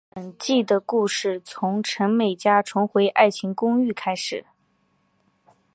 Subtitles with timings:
[0.09, 4.43] 本季的故事从陈美嘉重回爱情公寓开始。